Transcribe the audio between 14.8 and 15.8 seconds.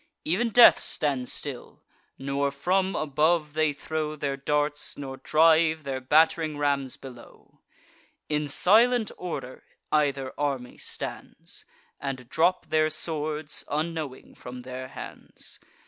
hands.